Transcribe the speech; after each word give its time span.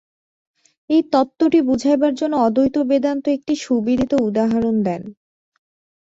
এই 0.89 1.01
তত্ত্বটি 1.11 1.59
বুঝাইবার 1.67 2.13
জন্য 2.15 2.33
অদ্বৈত 2.37 2.75
বেদান্ত 2.89 3.25
একটি 3.29 3.53
সুবিদিত 3.63 4.11
উদাহরণ 4.27 4.75
দেন। 4.83 5.01